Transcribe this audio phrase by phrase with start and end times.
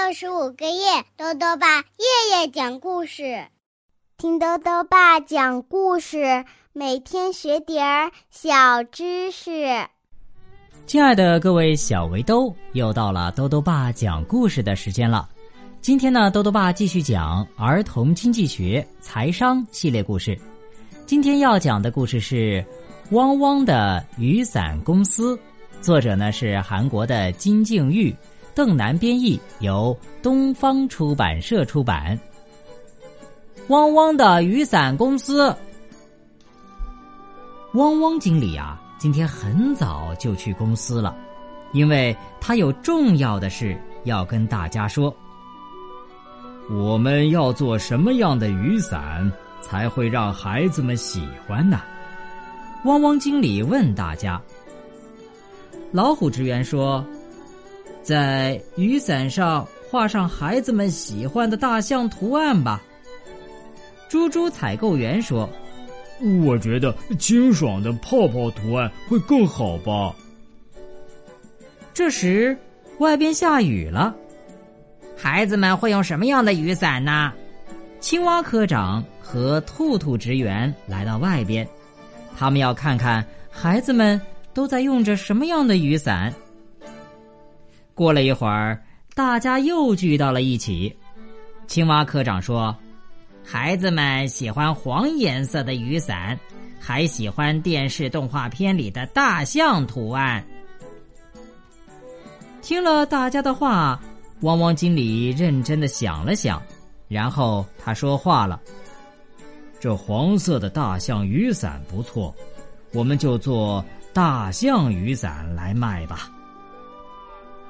[0.00, 3.44] 六十五个夜，豆豆爸夜夜讲故事，
[4.16, 9.66] 听豆豆爸讲故事，每天学点儿小知识。
[10.86, 15.28] 亲爱的各位小围兜，又到了豆豆爸讲故事的时间了。
[15.80, 20.38] 今天呢，豆豆爸继续讲儿童经济学、财商系列故事。
[21.06, 22.64] 今天要讲的故事是
[23.14, 25.36] 《汪汪的雨伞公司》，
[25.82, 28.14] 作者呢是韩国的金敬玉。
[28.58, 32.18] 邓南编译，由东方出版社出版。
[33.68, 35.54] 汪汪的雨伞公司，
[37.74, 41.16] 汪汪经理啊，今天很早就去公司了，
[41.70, 45.14] 因为他有重要的事要跟大家说。
[46.68, 49.30] 我们要做什么样的雨伞
[49.60, 51.80] 才会让孩子们喜欢呢？
[52.86, 54.42] 汪汪经理问大家。
[55.92, 57.06] 老虎职员说。
[58.08, 62.82] 在雨伞上画上孩子们喜欢的大象图案吧。
[64.08, 65.46] 猪猪采购员说
[66.42, 70.16] ：“我觉得清爽的泡泡图案会更好吧。”
[71.92, 72.56] 这时，
[72.96, 74.16] 外边下雨了，
[75.14, 77.30] 孩子们会用什么样的雨伞呢？
[78.00, 81.68] 青蛙科长和兔兔职员来到外边，
[82.38, 84.18] 他们要看看孩子们
[84.54, 86.32] 都在用着什么样的雨伞。
[87.98, 88.80] 过了一会儿，
[89.12, 90.96] 大家又聚到了一起。
[91.66, 92.72] 青蛙科长说
[93.44, 96.38] ：“孩子们喜欢黄颜色的雨伞，
[96.78, 100.46] 还喜欢电视动画片里的大象图案。”
[102.62, 104.00] 听了大家的话，
[104.42, 106.62] 汪汪经理认真的想了想，
[107.08, 108.60] 然后他说话了
[109.80, 112.32] ：“这黄色的大象雨伞不错，
[112.92, 116.30] 我们就做大象雨伞来卖吧。”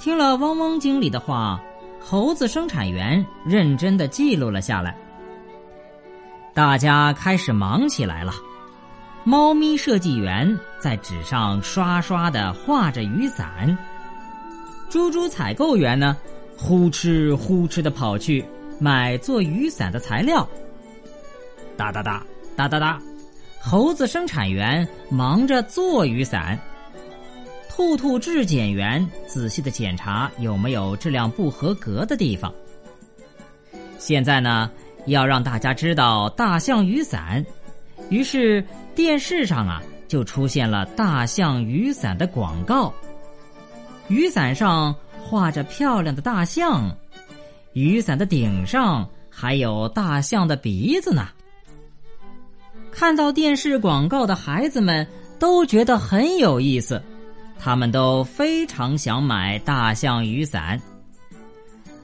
[0.00, 1.60] 听了汪汪经理的话，
[2.00, 4.96] 猴子生产员认真的记录了下来。
[6.54, 8.32] 大家开始忙起来了。
[9.24, 13.76] 猫咪设计员在纸上刷刷的画着雨伞。
[14.88, 16.16] 猪猪采购员呢，
[16.56, 18.42] 呼哧呼哧的跑去
[18.78, 20.48] 买做雨伞的材料。
[21.76, 22.24] 哒哒哒
[22.56, 22.98] 哒哒哒，
[23.60, 26.58] 猴子生产员忙着做雨伞。
[27.72, 32.52] 兔兔质检员仔细的检查有没有质量不合格的地方。
[33.96, 34.68] 现在呢，
[35.06, 37.42] 要让大家知道大象雨伞，
[38.08, 38.62] 于是
[38.94, 42.92] 电视上啊就出现了大象雨伞的广告。
[44.08, 46.94] 雨伞上画着漂亮的大象，
[47.72, 51.28] 雨伞的顶上还有大象的鼻子呢。
[52.90, 55.06] 看到电视广告的孩子们
[55.38, 57.00] 都觉得很有意思。
[57.62, 60.80] 他们都非常想买大象雨伞。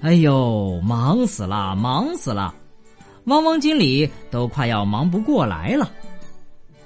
[0.00, 2.52] 哎呦，忙死了，忙死了！
[3.26, 5.90] 汪汪经理都快要忙不过来了。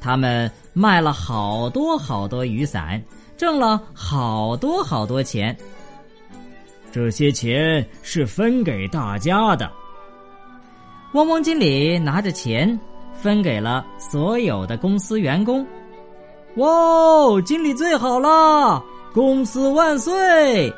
[0.01, 3.03] 他们卖了好多好多雨伞，
[3.37, 5.57] 挣了好多好多钱。
[6.93, 9.71] 这些钱是分给大家的。
[11.15, 12.79] 汪汪经理拿着钱
[13.15, 15.67] 分给了所有的公司员工。
[16.57, 18.83] 哇哦，经理最好了！
[19.13, 20.73] 公司万岁！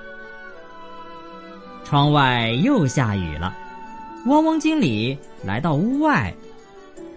[1.85, 3.57] 窗外又下雨了，
[4.27, 6.33] 汪汪经理来到屋外，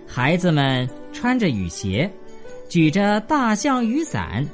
[0.08, 2.10] 孩子们穿着雨鞋，
[2.70, 4.46] 举着大象雨伞，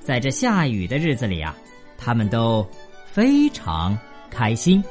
[0.00, 1.54] 在这下雨的日子里啊，
[1.98, 2.66] 他们都
[3.12, 3.96] 非常
[4.30, 4.82] 开心。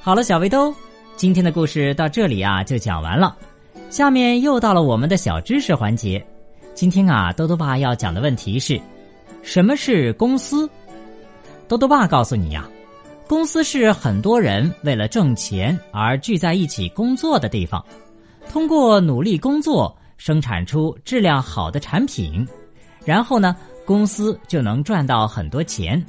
[0.00, 0.74] 好了，小围兜，
[1.14, 3.36] 今天的故事到这里啊就讲完了。
[3.88, 6.24] 下面又到了我们的小知识环节，
[6.74, 8.78] 今天啊，豆豆爸要讲的问题是：
[9.42, 10.68] 什么是公司？
[11.68, 12.68] 豆豆爸告诉你呀，
[13.28, 17.82] 公司是很多人为了挣钱而聚在一起工作的地方，
[18.50, 22.46] 通过努力工作生产出质量好的产品，
[23.04, 26.04] 然后呢，公司就能赚到很多钱，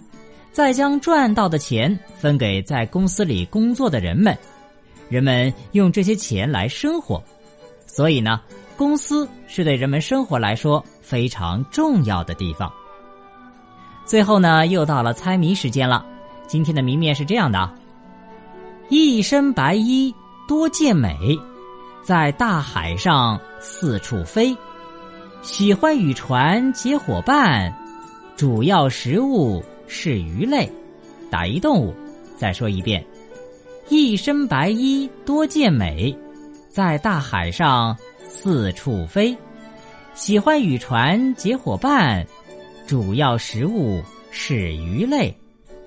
[0.51, 4.35] 再将赚到的钱分给在公司里工作的人们，
[5.09, 7.23] 人们用这些钱来生活。
[7.87, 8.39] 所以呢，
[8.75, 12.71] 公司是对人们生活来说非常重要的地方。
[14.05, 16.05] 最后呢，又到了猜谜时间了。
[16.45, 17.69] 今天的谜面是这样的：
[18.89, 20.13] 一身白衣
[20.47, 21.17] 多健美，
[22.03, 24.55] 在大海上四处飞，
[25.41, 27.73] 喜欢与船结伙伴，
[28.35, 30.71] 主要食物是鱼类。
[31.31, 31.93] 打一动物。
[32.37, 33.03] 再说一遍：
[33.89, 36.15] 一身白衣多健美。
[36.77, 37.97] 在大海上
[38.29, 39.35] 四处飞，
[40.13, 42.24] 喜欢与船结伙伴，
[42.85, 45.35] 主要食物是鱼类。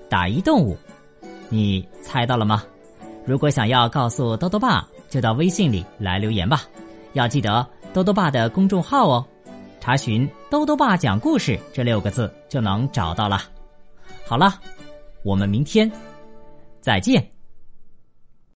[0.09, 0.77] 打一动物，
[1.47, 2.65] 你猜到了吗？
[3.25, 6.63] 如果想要告诉豆豆爸，就到微信里来留言吧。
[7.13, 9.25] 要记得豆豆爸的公众号哦，
[9.79, 13.41] 查询“豆豆爸讲故事”这六个字就能找到了。
[14.27, 14.59] 好了，
[15.23, 15.89] 我们明天
[16.81, 17.25] 再见。